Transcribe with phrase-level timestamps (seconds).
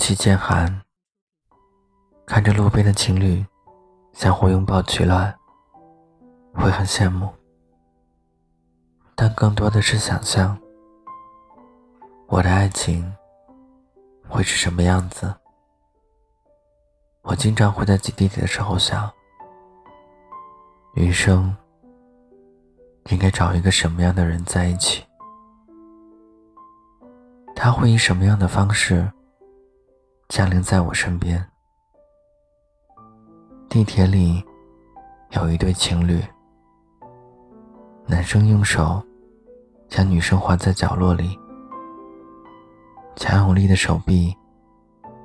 [0.00, 0.80] 气渐寒，
[2.24, 3.44] 看着路边的情侣
[4.14, 5.32] 相互拥抱取暖，
[6.54, 7.28] 会很羡慕，
[9.14, 10.58] 但更多的是想象
[12.28, 13.14] 我的爱情
[14.26, 15.32] 会是什么样子。
[17.20, 19.08] 我经常会在挤地铁的时候想，
[20.94, 21.54] 余生
[23.10, 25.04] 应该找一个什么样的人在一起？
[27.54, 29.06] 他会以什么样的方式
[30.30, 31.44] 降临在我身边？
[33.68, 34.40] 地铁里
[35.30, 36.22] 有一对情侣，
[38.06, 39.02] 男生用手
[39.88, 41.36] 将女生环在角落里，
[43.16, 44.32] 强有力的手臂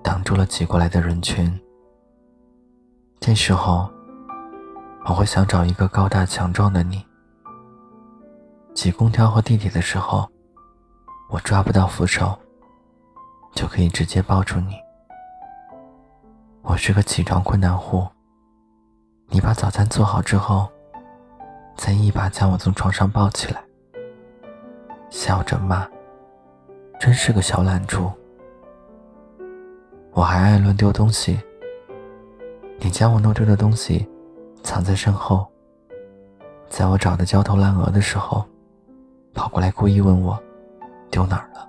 [0.01, 1.55] 挡住了挤过来的人群。
[3.19, 3.87] 这时候，
[5.05, 7.05] 我会想找一个高大强壮的你。
[8.73, 10.27] 挤公交和地铁的时候。
[11.27, 12.37] 我抓不到扶手，
[13.55, 14.75] 就可以直接抱住你。
[16.67, 18.07] 我是个起床困难户，
[19.27, 20.67] 你把早餐做好之后，
[21.77, 23.63] 再一把将我从床上抱起来，
[25.11, 25.87] 笑着骂
[26.99, 28.11] ：“真是个小懒猪。”
[30.11, 31.39] 我还爱乱丢东西，
[32.79, 34.09] 你将我弄丢的东西
[34.63, 35.45] 藏在身后，
[36.67, 38.43] 在我找的焦头烂额的时候，
[39.35, 40.37] 跑过来故意问我。
[41.11, 41.65] 丢哪儿了？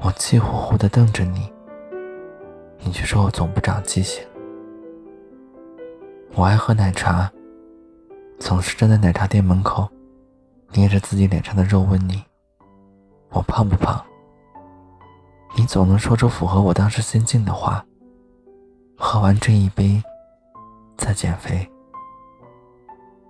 [0.00, 1.52] 我气呼呼的瞪着你，
[2.84, 4.22] 你却说我总不长记性。
[6.34, 7.30] 我爱喝奶茶，
[8.38, 9.88] 总是站在奶茶店门口，
[10.72, 12.22] 捏着自己脸上的肉问你：
[13.30, 14.04] 我胖不胖？
[15.56, 17.84] 你总能说出符合我当时心境的话。
[18.96, 20.02] 喝完这一杯，
[20.96, 21.68] 再减肥，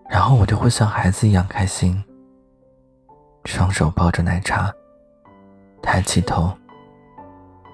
[0.09, 2.03] 然后我就会像孩子一样开心。
[3.45, 4.73] 双手抱着奶茶，
[5.83, 6.51] 抬起头，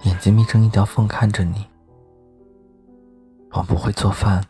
[0.03, 1.70] 眼睛眯成一条缝看着你。
[3.53, 4.43] 我不会做饭，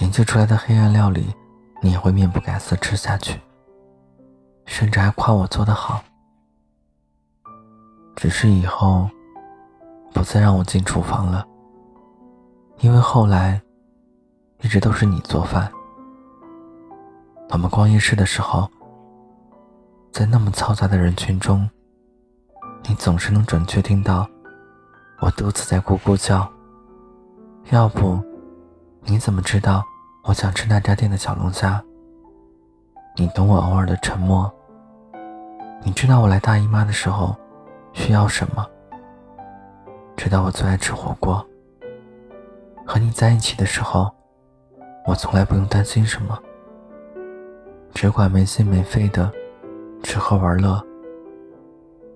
[0.00, 1.32] 研究出来的黑暗料理，
[1.82, 3.40] 你也会面不改色吃下去，
[4.66, 6.02] 甚至还夸我做的好。
[8.16, 9.08] 只是以后
[10.12, 11.46] 不再让我进厨房了，
[12.80, 13.60] 因为后来
[14.60, 15.70] 一直都是你做饭。
[17.50, 18.68] 我们逛夜市的时候。
[20.12, 21.68] 在那么嘈杂的人群中，
[22.84, 24.24] 你总是能准确听到
[25.18, 26.48] 我肚子在咕咕叫。
[27.70, 28.22] 要不，
[29.00, 29.82] 你怎么知道
[30.22, 31.82] 我想吃那家店的小龙虾？
[33.16, 34.52] 你懂我偶尔的沉默。
[35.82, 37.34] 你知道我来大姨妈的时候
[37.92, 38.66] 需要什么？
[40.14, 41.44] 知道我最爱吃火锅。
[42.86, 44.10] 和你在一起的时候，
[45.06, 46.38] 我从来不用担心什么，
[47.94, 49.30] 只管没心没肺的。
[50.02, 50.84] 吃喝玩乐，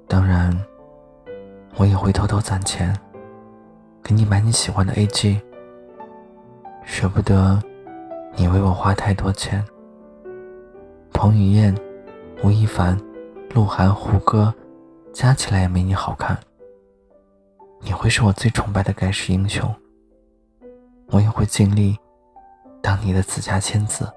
[0.06, 0.54] 当然，
[1.76, 2.94] 我也会偷偷攒钱，
[4.02, 5.40] 给你买你喜欢的 A G。
[6.84, 7.62] 舍不得
[8.34, 9.64] 你为我花太多钱。
[11.12, 11.74] 彭于晏、
[12.42, 12.98] 吴亦凡、
[13.54, 14.54] 鹿晗、胡歌，
[15.12, 16.38] 加起来也没你好看。
[17.80, 19.72] 你会是我最崇拜的盖世英雄，
[21.08, 21.96] 我也会尽力
[22.82, 24.10] 当你的紫家千子。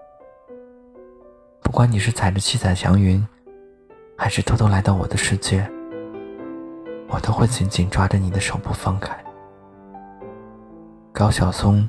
[1.62, 3.26] 不管你是踩着七彩祥云。
[4.18, 5.68] 还是偷偷来到我的世界，
[7.08, 9.18] 我都会紧紧抓着你的手不放开。
[11.22, 11.88] 高晓松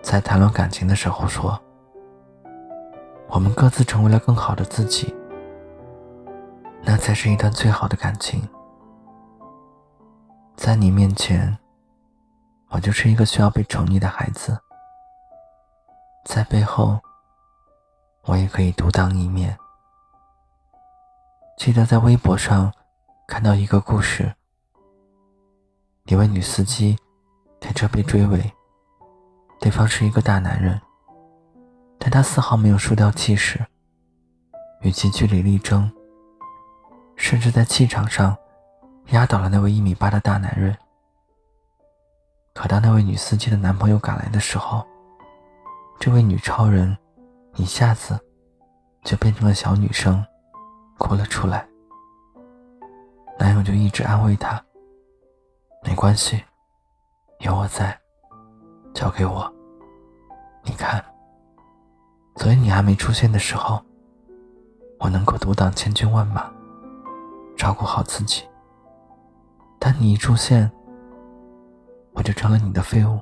[0.00, 1.60] 在谈论感情的时候说
[3.26, 5.12] ：“我们各自成为了更好的自己，
[6.80, 8.48] 那才是一段最好的感情。”
[10.54, 11.58] 在你面前，
[12.68, 14.56] 我就是一个需要被宠溺的孩子，
[16.24, 17.00] 在背后，
[18.22, 19.58] 我也可以独当一面。
[21.58, 22.72] 记得在微博上
[23.26, 24.32] 看到一个故事：
[26.04, 26.96] 一位女司机
[27.64, 28.52] 开车被追尾，
[29.58, 30.78] 对方是一个大男人，
[31.98, 33.58] 但他丝毫没有输掉气势，
[34.82, 35.90] 与其据理力争，
[37.16, 38.36] 甚至在气场上
[39.12, 40.76] 压倒了那位一米八的大男人。
[42.52, 44.86] 可当那位女司机的男朋友赶来的时候，
[45.98, 46.94] 这位女超人
[47.54, 48.20] 一下子
[49.04, 50.22] 就变成了小女生。
[50.98, 51.66] 哭了出来，
[53.38, 54.62] 男友就一直安慰她
[55.82, 56.44] ：“没关系，
[57.44, 57.94] 有我在，
[58.94, 59.52] 交给我。
[60.62, 61.04] 你看，
[62.36, 63.82] 所以你还没出现的时候，
[64.98, 66.50] 我能够独挡千军万马，
[67.54, 68.44] 照顾好自己。
[69.78, 70.72] 但你一出现，
[72.14, 73.20] 我就成了你的废物，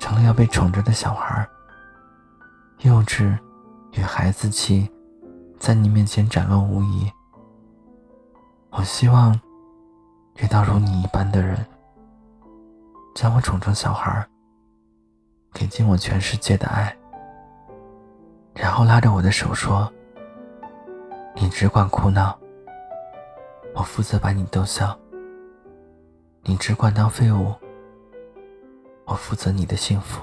[0.00, 1.48] 成了要被宠着的小孩，
[2.78, 3.38] 幼稚
[3.92, 4.90] 与孩子气。”
[5.58, 7.10] 在你面前展露无遗。
[8.70, 9.34] 我希望
[10.36, 11.58] 遇到如你一般的人，
[13.20, 14.24] 将我宠成小孩，
[15.52, 16.96] 给尽我全世界的爱，
[18.54, 19.92] 然后拉着我的手说
[21.34, 22.38] ：“你只管哭闹，
[23.74, 24.96] 我负责把你逗笑；
[26.44, 27.52] 你只管当废物，
[29.04, 30.22] 我负责你的幸福。”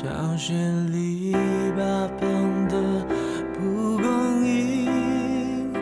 [0.00, 0.06] 小
[0.36, 0.54] 学
[0.92, 1.32] 里
[1.76, 3.04] 八分的
[3.52, 5.72] 蒲公英，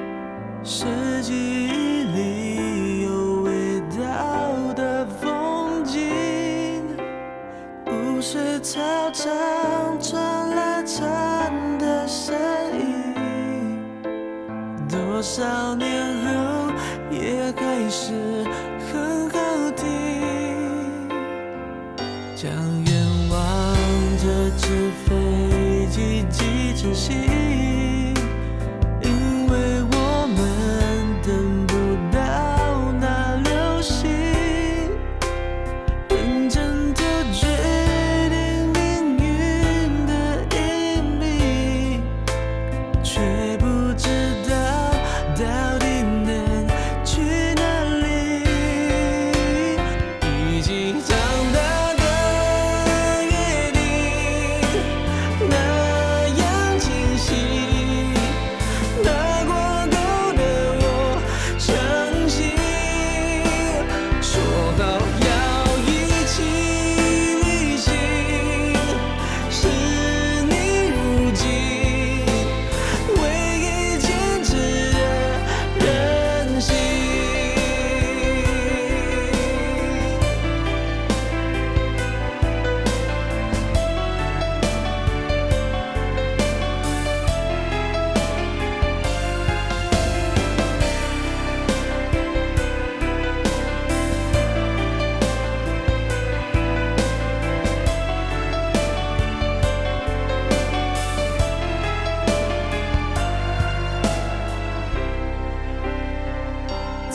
[0.65, 0.87] 是
[1.21, 6.01] 记忆里有味道的风景，
[7.85, 8.81] 不是操
[9.13, 9.31] 场
[10.01, 12.35] 传来蝉的声
[12.73, 13.05] 音，
[14.89, 16.73] 多少年后
[17.11, 18.15] 也还是
[18.91, 19.39] 很好
[19.77, 21.07] 听，
[22.35, 22.86] 将。
[24.57, 24.69] 纸
[25.05, 27.46] 飞机寄成信。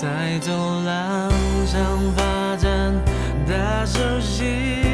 [0.02, 0.52] 在走
[0.84, 1.32] 廊
[1.64, 2.92] 上发展，
[3.48, 4.91] 大手心。